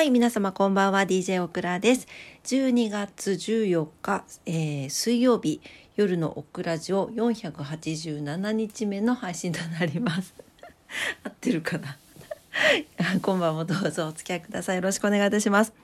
[0.00, 2.08] はい、皆様こんばんは、DJ オクラです。
[2.44, 5.60] 12月14日、えー水曜日、
[5.94, 10.32] 夜のオクラジオ487日目の配信となります。
[11.22, 11.98] 合ってるかな？
[13.20, 14.76] 今晩もどうぞお付き合いください。
[14.76, 15.74] よろしくお願いいたします。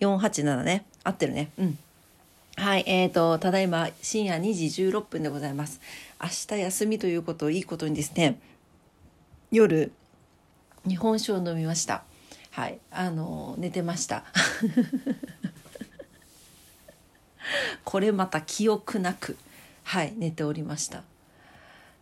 [0.00, 0.86] 487ね。
[1.02, 1.50] 合ってるね。
[1.58, 1.78] うん。
[2.56, 5.82] はい、えーと、ただいま深夜2時16分でございます。
[6.18, 8.40] 明日休みということをいいことにですね、
[9.52, 9.92] 夜、
[10.88, 12.04] 日本酒を飲みました。
[12.54, 14.22] はい、あの、寝てました。
[17.82, 19.36] これまた記憶なく、
[19.82, 21.02] はい、寝ておりました。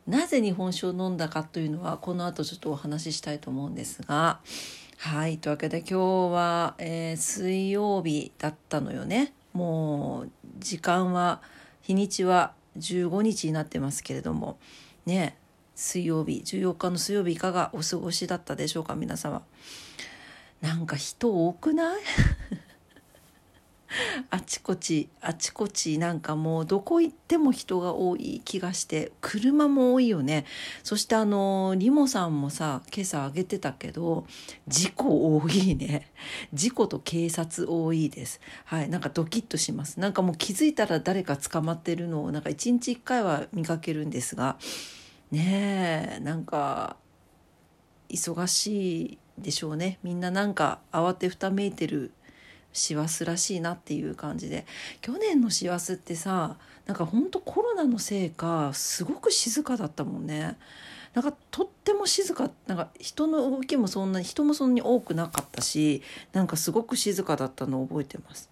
[0.06, 4.40] なぜ日本酒を飲んだかというのは、この後ちょっとお話ししたいと思うんですが、
[4.98, 5.98] はい、というわけで今日
[6.34, 9.32] は、えー水曜日だったのよね。
[9.54, 11.40] もう、時間は、
[11.80, 14.58] 日にちは15日になってますけれども、
[15.06, 15.38] ね、
[15.74, 19.42] 水曜日、14日の水曜日いかがお過ごしだったでしょうか、皆様。
[20.62, 22.00] なんか人多くない？
[24.30, 30.46] あちこちあちこちなんかもうどこ行っても人が多い気がして車も多いよね。
[30.82, 34.26] そしてあのリモさんもさ今朝上げてたけど
[34.66, 36.10] 事故多いね。
[36.54, 38.40] 事故と警察多いです。
[38.64, 40.00] はいなんかドキッとします。
[40.00, 44.56] なんかもう気づいたら誰か捕まってるのをなんか一日一回は見かけるんですが
[45.30, 46.96] ねえなんか
[48.08, 49.98] 忙しいでしょうね。
[50.02, 52.12] みんななんか慌てふためいてる
[52.72, 54.64] 師走らしいなっていう感じで。
[55.00, 60.56] 去年の師走ってさなんかほんとコロナのせいかすごく静かだったもんね。
[61.14, 68.48] なんかとっても静かなんか人の動きもそんなに人もそんなに多くなかったしなんかすごく静かだったのを覚えてます。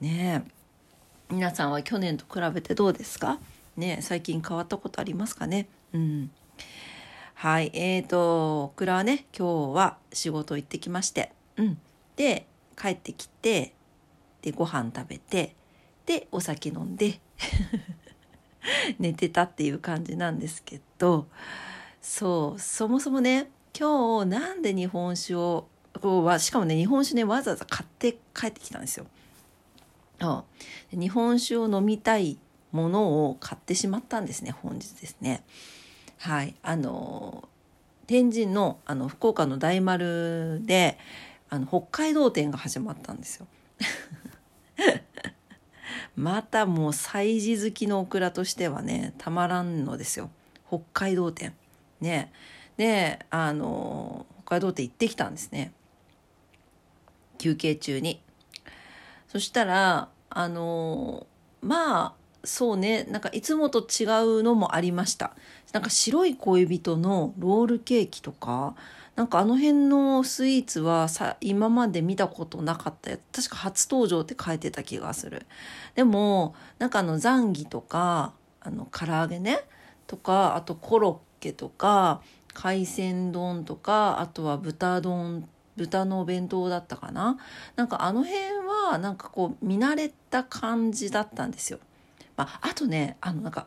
[0.00, 1.32] ねえ。
[1.32, 3.38] 皆さんは去年と比べてどうですか？
[3.76, 5.66] ね最近変わったことありますかね？
[5.94, 6.30] うん。
[7.38, 11.78] はい、えーと、オクラはね、今日は仕事行ってきまして、うん。
[12.16, 12.46] で、
[12.80, 13.74] 帰ってきて、
[14.40, 15.54] で、ご飯食べて、
[16.06, 17.20] で、お酒飲んで、
[18.98, 21.26] 寝てたっていう感じなんですけど、
[22.00, 25.68] そう、そもそもね、今日なんで日本酒を、
[26.00, 29.06] こうは、しかもね、日本酒ね、わざわざ買って帰ってきたんですよ。
[30.20, 30.42] うん
[30.98, 32.38] 日本酒を飲みたい
[32.72, 35.44] ものを買ってしまったんですね、本日ですね。
[36.18, 37.48] はい、あの
[38.06, 40.98] 天神のあの福岡の大丸で
[41.50, 43.46] あの北海道展が始まったんですよ。
[46.16, 50.30] またもう祭事好きのオクラとしてはねたまらんのですよ
[50.68, 51.54] 北海道展。
[52.00, 52.32] ね
[52.76, 55.72] であの北海道展行ってきたんですね
[57.38, 58.22] 休憩中に。
[59.28, 61.26] そしたらあの
[61.60, 62.14] まあ
[62.46, 63.04] そうね。
[63.04, 65.36] なんかいつもと違うのもありました。
[65.72, 68.74] なんか白い恋人のロールケーキとか
[69.16, 73.42] なんかあの辺のスイーツはさ今まで見たことなかったやつ。
[73.42, 75.44] 確か初登場って書いてた気がする。
[75.94, 79.60] でもなんかあのザンギとかあの唐揚げね。
[80.06, 82.22] とかあとコロッケとか
[82.54, 87.38] 海鮮丼とかあとは豚丼豚のお弁当だったかな。
[87.74, 91.80] なんかあの辺はなんかこう見慣れた感じだったんですよ。
[92.36, 93.66] まあ、あとねあのなんか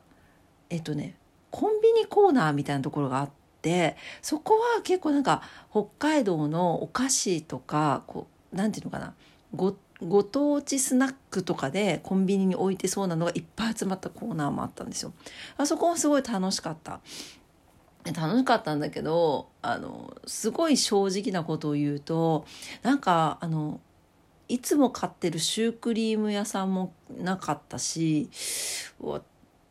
[0.70, 1.16] えっとね
[1.52, 3.30] コンビニコーナーみたいなところがあっ
[3.62, 5.42] てそこは結構なんか
[5.72, 9.14] 北海道のお菓子とかこうなんていうのかな
[9.56, 15.12] ごご当地スナックとかでコンビニに置いてそうなのがいっぱい集まったコーナーもあったんですよ。
[15.58, 17.02] あそこもすごい楽しかった。
[18.06, 22.46] 楽しかったんだけどあのすごい正直なことを言うと
[22.82, 23.82] なんかあの
[24.50, 28.30] いつも買ってるシュークリーム屋さんもなかったし
[29.00, 29.22] わ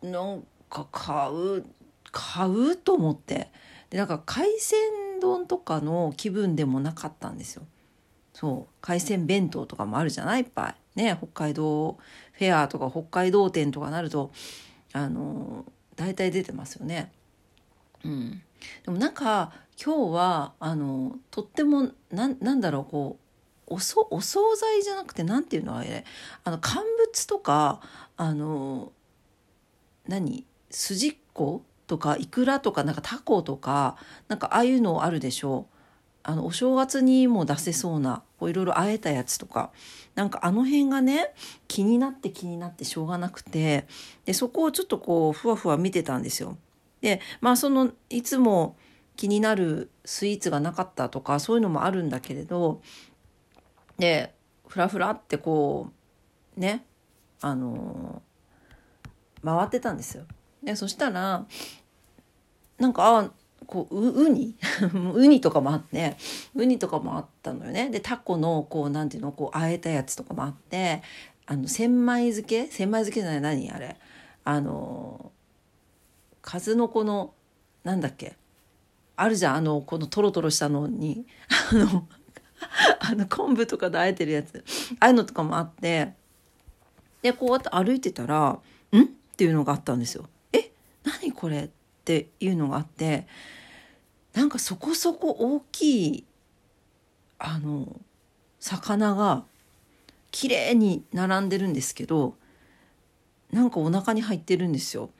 [0.02, 1.64] なんか買う
[2.10, 3.50] 買うと思って。
[3.90, 4.78] でなんか海鮮
[5.20, 7.62] 丼とかの気分でもなかったんですよ。
[8.34, 8.74] そう。
[8.80, 10.42] 海鮮弁当とかもあるじゃない？
[10.42, 10.74] いっぱい。
[10.94, 11.98] ね北海道
[12.32, 14.30] フェアとか北海道店とかなると
[14.92, 15.64] あの
[15.96, 17.10] 大体出てますよね。
[18.04, 18.42] うん、
[18.84, 19.52] でもなんか
[19.82, 23.27] 今日はあのとってもななんだろうこう
[23.70, 26.04] おそお惣菜じゃなくてなんていうのあれ？
[26.44, 27.80] あの乾物とか
[28.16, 28.92] あの
[30.06, 30.44] 何？
[30.70, 33.96] 筋っことかイクラとかなんかタコとか
[34.28, 35.60] なんかああいうのあるでしょ？
[35.60, 35.74] う
[36.24, 39.70] あのお正月にも出せそうなこういろいろあえたやつとか。
[40.14, 41.32] なんかあの辺がね
[41.68, 43.86] 気になって気になってしょうがなくて。
[44.24, 46.56] でそこをちょっとこうふわふわ見てたんですよ。
[47.00, 48.76] でまあそのいつも
[49.14, 52.82] 気になるスイーツがなかったとかそういうのもあるんだけれど
[53.98, 54.34] で
[54.66, 55.90] ふらふらってこ
[56.56, 56.84] うね
[57.40, 58.22] あの
[59.44, 60.24] 回ってたんですよ。
[60.62, 61.46] でそしたら
[62.78, 63.30] なんかあ
[63.66, 64.56] こううウニ？
[65.14, 66.16] ウニとかもあって
[66.54, 67.90] ウニとかもあったのよね。
[67.90, 69.32] でタコのこうなんていうの？
[69.32, 71.02] こうあえたやつとかもあって
[71.46, 72.66] あの千枚漬け？
[72.66, 73.70] 千枚漬けじゃない何？
[73.70, 73.96] あれ。
[74.44, 75.32] あの
[76.40, 77.34] 数の子の
[77.84, 78.36] なんだっけ？
[79.16, 81.26] あるじゃんあのこのトロトロしたのに。
[81.72, 82.06] あの
[83.00, 84.64] あの昆布とかであえてるやつ
[85.00, 86.12] ああいうのとかもあって
[87.22, 88.58] でこうやって歩いてたら
[88.92, 89.04] 「ん?」っ
[89.36, 90.28] ていうのがあったんですよ。
[90.52, 90.70] え？
[91.04, 91.64] 何これ？
[91.64, 91.70] っ
[92.04, 93.26] ていうのがあって
[94.32, 96.24] なんかそこそこ大きい
[97.38, 98.00] あの
[98.60, 99.44] 魚が
[100.30, 102.36] 綺麗に並んでるんですけど
[103.52, 105.10] なんかお腹に入ってるんですよ。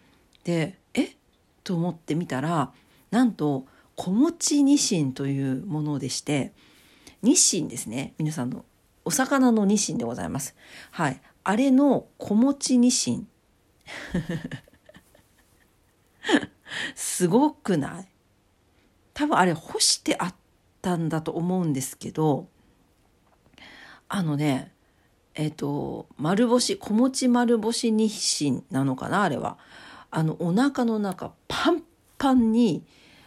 [0.45, 1.17] でえ？
[1.65, 2.73] と思ってみたら
[3.11, 6.53] なんと子持ちニシンというものでして
[7.23, 8.15] ニシンですね。
[8.19, 8.65] 皆さんの
[9.05, 10.55] お魚のニシンでございます。
[10.91, 11.21] はい。
[11.45, 13.29] あれの子持ちニシン
[16.95, 18.09] すごくない？
[19.15, 20.35] 多分あれ干してあっ
[20.83, 22.49] たんだと思うんですけど
[24.09, 24.73] あのね
[25.35, 29.23] えっ、ー、と丸干し子持ち丸干し日清なのかな？
[29.23, 29.59] あれは。
[30.11, 31.83] あのお腹の中パン
[32.17, 32.85] パンに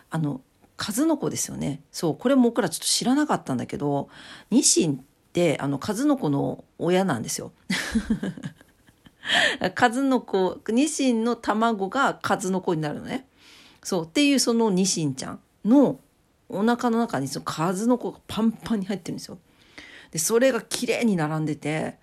[0.09, 0.41] あの
[0.81, 4.09] 数の子ですよねそうこれも僕らちょっと知らなかったんだけど
[4.49, 4.95] 日清っ
[5.31, 7.51] てあの数の子の親なんですよ。
[9.75, 13.27] 数の子ニシンの卵が数の子になるのね。
[13.83, 15.99] そうっていうそのニシンちゃんの
[16.49, 19.37] お腹の中にその数の子がパンパンに入ってるんですよ。
[20.09, 21.99] でそれが綺麗に並んでて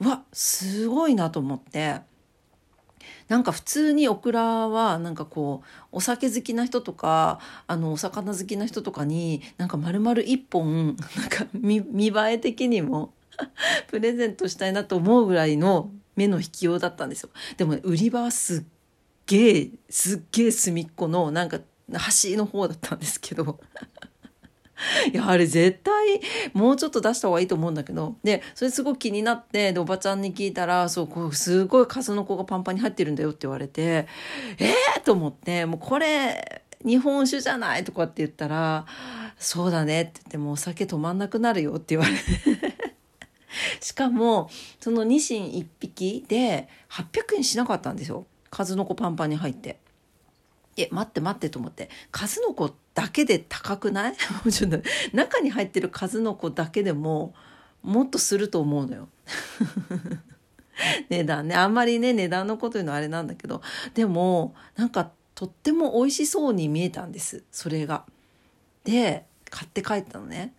[0.00, 2.00] うわすごいなと思って
[3.28, 13.12] なんか普通にオクラはなんかこうお酒好きな人とかあのお魚好きな人とかになんか丸々一本 なんか見見栄え的にも
[13.88, 17.30] プレゼントしたいなと思うぐらいの目の引きようだったんですよ。
[17.56, 18.62] でも、ね売り場はすっ
[19.26, 21.60] げえすっげえ隅っこのなんか
[21.92, 23.58] 端の方だったんですけど
[25.12, 26.20] いやあれ絶対
[26.52, 28.16] もうちょっと出した方がいいと思うんだけど。
[28.24, 34.06] でそれすごく気になってでおばちゃんに聞いたらそうこうすごい数の子がパンパンに入ってるんだよって言われてえ
[34.58, 38.86] えー、と思ってもうこれ日本酒じゃないとかって言ったら
[39.38, 42.82] 「そうだね」って言って「もうお酒止まんなくなるよ」って言われて。
[43.80, 44.50] しかも
[44.80, 48.26] そのニシン1匹で800円しなかったんですよ。
[48.50, 49.78] 数の子パンパンに入って。
[50.76, 54.14] え待って待ってと思って数の子だけで高くない？
[54.50, 54.78] ちょっと
[55.12, 57.34] 中に入ってる数の子だけでも
[57.82, 59.08] もっとすると思うのよ。
[61.10, 63.60] 値段ねあんまりね値段のこと言うのはあれなんだけど
[63.94, 68.04] でもなんかとっても美味しそうに見えたんですそれが。
[68.84, 70.54] で買って帰ったのね。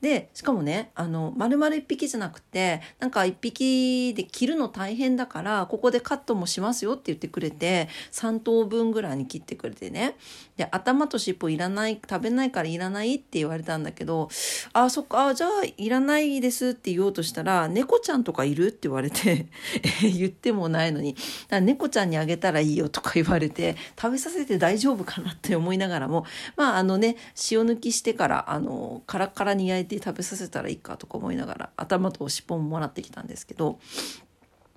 [0.00, 10.16] でしかもねあの丸々1匹じゃなくてなんか1匹で切るの大変だからここでカットもしますよって言ってくれて3等分ぐらいに切ってくれてね。
[10.56, 14.28] で頭と尻尾いらない食べないからいらないって言われたんだけど
[14.72, 19.46] あそっかじゃあいらないですって言おうとしたら猫ちゃんとかいるって言われて
[20.02, 21.16] 言ってもないのに
[21.62, 27.16] 猫ちゃんにあげたらいいよとか言われて食べさせて大丈夫かなって思いながらもまああのね
[27.50, 33.80] 塩抜きしてからあのカラカラに焼いてて食べさせたらいいかとか思いながら頭と尻尾ももらってきたんですけど。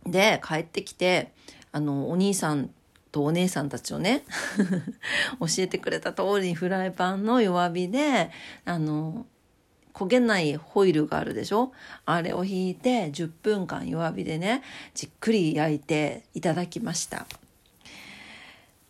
[0.04, 1.31] で帰ってきて
[1.72, 2.72] あのお兄さん
[3.12, 4.24] とお姉さんたちをね
[5.40, 8.31] 教えてくれた通りにフライパンの弱火で
[8.66, 9.28] あの
[9.94, 11.72] 焦げないホイルがあるでしょ？
[12.06, 14.64] あれを引いて10分間弱火でね
[14.95, 17.28] じっくり焼いていただきました。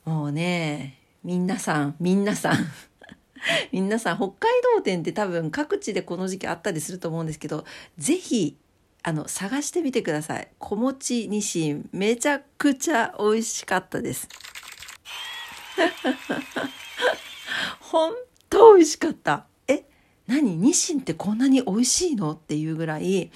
[0.06, 2.56] もうね皆さん皆さん
[3.72, 4.36] 皆さん北海
[4.76, 7.66] 道展って多分各地でこの時期あったりすると思うんですけど
[7.98, 8.58] 是非
[9.04, 10.48] あの探してみてください。
[10.60, 14.30] 小餅ニシンめちゃくちゃ美味しかったです。
[17.80, 18.14] 本
[18.48, 19.48] 当美味しかった。
[19.68, 19.86] え
[20.28, 20.56] 何？
[20.56, 22.34] ニシンってこんなに美味しいの？
[22.34, 23.32] っていうぐらい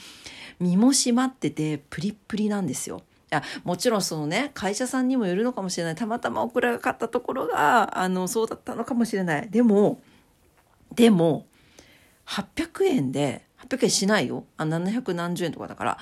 [0.59, 3.01] 身も締まっててプリップリなんですよ。
[3.29, 5.95] やもちろんそのね会社さんにもよるのかもしれない。
[5.95, 9.49] たまたまオクラが買ったところがあのそうだったのかもしれない。
[9.49, 10.01] でも
[10.93, 11.47] でも
[12.27, 14.45] 800円で800円しないよ。
[14.57, 15.97] あ700何十円とかだから。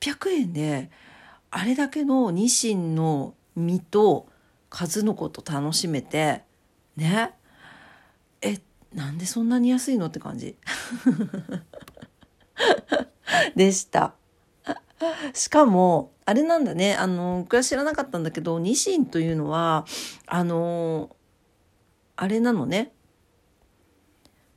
[0.00, 0.90] 800円で
[1.50, 4.28] あれだけのニシンの身と
[4.70, 6.42] 数の子と楽しめて
[6.96, 7.32] ね。
[8.40, 8.58] え
[8.94, 10.56] なんでそんなに安いのって感じ。
[13.56, 14.14] でした。
[15.34, 19.84] しかも、あれなんだね、あの、僕は知らなかったんだけど、ニシンというのは、
[20.26, 21.16] あの、
[22.16, 22.92] あれなのね。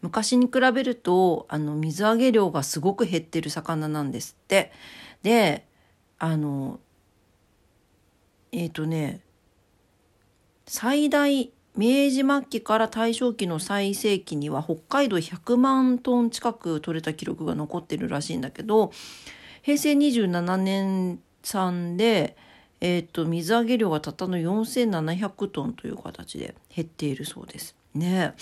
[0.02, 4.72] 昔に比べると、あの、水揚げ量がすごく減ってる魚なんですって。
[5.24, 5.68] で、
[6.20, 6.80] あの、
[8.52, 9.22] えっ、ー、とね、
[10.68, 18.92] 最大明治末期から大正期の最盛期には北海道100万トン近く取れた記録が残ってるらしいんだけど
[19.66, 22.38] 平成27年産で、
[22.82, 27.76] えーと、水揚げ量がたったの4700トンという形で減っているそうです。
[27.96, 28.36] ね。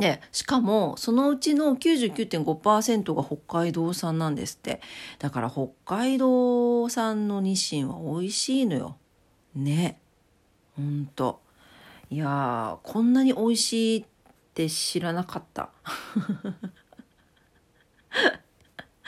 [0.00, 4.80] でしかもそのうちの99.5%が北海道産なんですって。
[5.20, 8.96] だから北海道産のニシンは美味しいのよ。
[9.54, 10.00] ね。
[10.74, 11.40] ほんと。
[12.10, 14.04] いやこんなに美味しいっ
[14.54, 15.70] て知らなかった。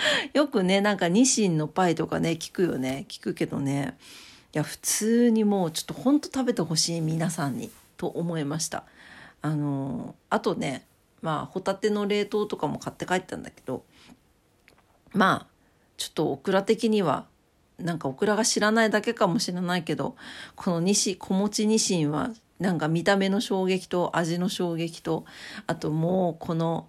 [0.32, 3.04] よくねなんかニシンのパイとかね聞くよね。
[3.08, 3.96] 聞くけどね。
[4.54, 8.84] いや普通にもうちょっとほんと食べてほしい皆さんにと思いました。
[9.42, 10.86] あのあとね
[11.22, 13.84] まあホタテの冷凍とかも買って帰ったんだけど
[15.12, 15.46] まあ
[15.96, 17.26] ちょっとオクラ的には
[17.78, 20.16] なんかオクラが知らないだけかもしれないけど
[20.56, 25.24] この西小餅ニシンはなんか見た目の衝撃と味の衝撃と
[25.66, 26.88] あともうこの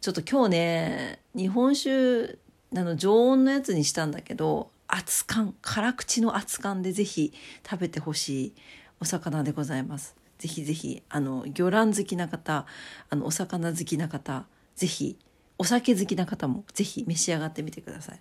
[0.00, 2.38] ちょっと今日ね日本酒
[2.76, 7.32] あの常温のやつにしたんだけど熱燗辛口の熱燗で是非
[7.68, 8.54] 食べてほしい
[9.00, 10.14] お魚でございます。
[10.38, 12.66] ぜひぜひあの魚卵好きな方
[13.10, 15.18] あのお魚好きな方ぜひ
[15.58, 18.20] お酒好きな方もぜひ召し上がってみてください。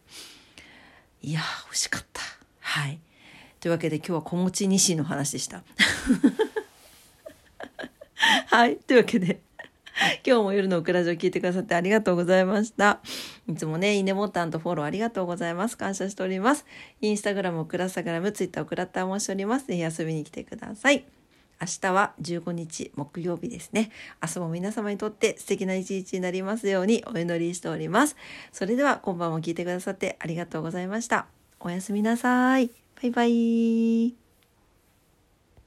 [1.21, 2.21] いや美味しかった。
[2.59, 2.99] はい。
[3.59, 5.63] というわけで今日は小餅西の話でした。
[8.47, 8.77] はい。
[8.77, 9.41] というわけで
[10.25, 13.01] 今日も夜のオクラジオ聞いてくださってありがとうございました。
[13.49, 15.77] いつもね、いいねボタンとフォローありがとうございます。
[15.77, 16.65] 感謝しております。
[17.01, 19.67] インスタグラム、オクラスタグラム、ツイッター、オクラッターもしております。
[19.67, 21.05] ぜひ遊びに来てください。
[21.61, 23.91] 明日は15日木曜日ですね。
[24.23, 28.15] 明日も皆様にとって素敵な一日になりますようにお祈りしております。
[28.53, 31.27] それでは今晩も聞いてくださってありがとうございました。
[31.59, 32.71] おやすみなさい。
[33.01, 34.28] バイバイ。